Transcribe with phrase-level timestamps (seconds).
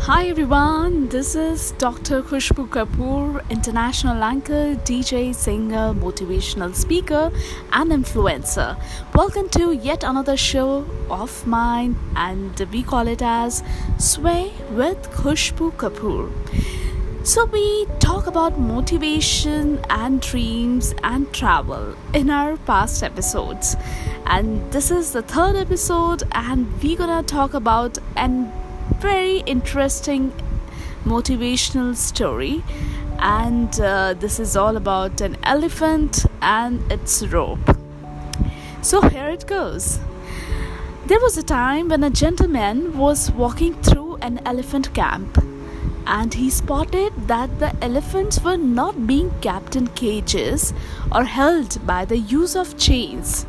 [0.00, 2.22] Hi everyone, this is Dr.
[2.22, 7.30] Khushbu Kapoor, international anchor, DJ, singer, motivational speaker,
[7.72, 8.82] and influencer.
[9.14, 13.62] Welcome to yet another show of mine, and we call it as
[13.98, 16.32] Sway with Khushbu Kapoor.
[17.24, 23.76] So, we talk about motivation and dreams and travel in our past episodes,
[24.26, 28.50] and this is the third episode, and we're gonna talk about an
[28.98, 30.32] very interesting
[31.04, 32.62] motivational story.
[33.18, 37.76] And uh, this is all about an elephant and its rope.
[38.82, 40.00] So here it goes.
[41.06, 45.38] There was a time when a gentleman was walking through an elephant camp
[46.06, 50.72] and he spotted that the elephants were not being kept in cages
[51.12, 53.46] or held by the use of chains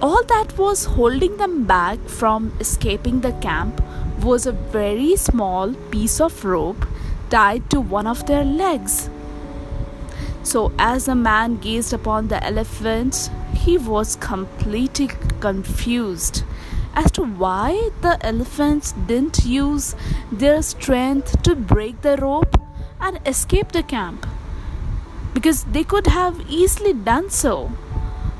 [0.00, 3.82] all that was holding them back from escaping the camp
[4.22, 6.86] was a very small piece of rope
[7.30, 9.08] tied to one of their legs.
[10.42, 15.08] So, as the man gazed upon the elephant, he was completely
[15.40, 16.44] confused
[16.94, 19.96] as to why the elephants didn't use
[20.30, 22.60] their strength to break the rope
[23.00, 24.26] and escape the camp.
[25.32, 27.72] Because they could have easily done so,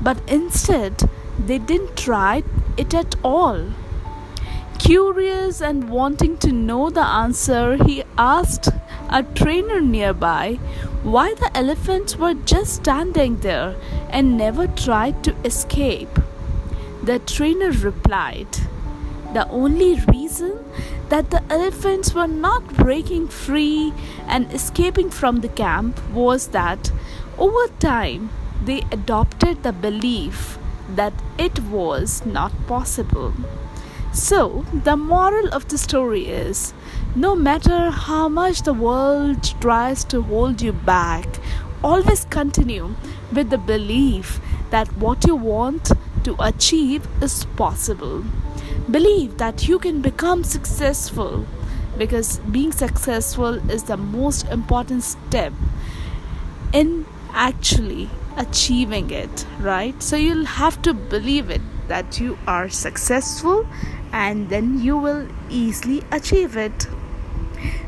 [0.00, 1.08] but instead,
[1.46, 2.42] they didn't try
[2.76, 3.66] it at all.
[4.78, 8.68] Curious and wanting to know the answer, he asked
[9.10, 10.54] a trainer nearby
[11.02, 13.76] why the elephants were just standing there
[14.10, 16.18] and never tried to escape.
[17.02, 18.48] The trainer replied,
[19.34, 20.58] The only reason
[21.10, 23.92] that the elephants were not breaking free
[24.26, 26.90] and escaping from the camp was that
[27.38, 28.30] over time
[28.64, 33.32] they adopted the belief that it was not possible.
[34.12, 36.72] So, the moral of the story is
[37.16, 41.26] no matter how much the world tries to hold you back,
[41.82, 42.94] always continue
[43.32, 44.40] with the belief
[44.70, 45.90] that what you want
[46.24, 48.24] to achieve is possible.
[48.90, 51.46] Believe that you can become successful
[51.98, 55.52] because being successful is the most important step
[56.72, 60.00] in actually achieving it, right?
[60.02, 63.66] So you'll have to believe it that you are successful
[64.12, 66.86] and then you will easily achieve it.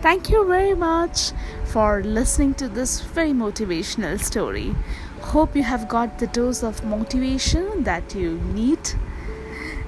[0.00, 1.32] Thank you very much
[1.66, 4.74] for listening to this very motivational story.
[5.20, 8.80] Hope you have got the dose of motivation that you need.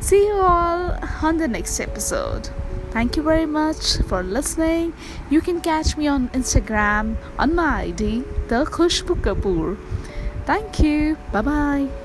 [0.01, 2.49] See you all on the next episode.
[2.91, 4.93] Thank you very much for listening.
[5.29, 9.77] You can catch me on Instagram on my ID, the Khushbu Kapoor.
[10.47, 11.17] Thank you.
[11.33, 12.04] Bye bye.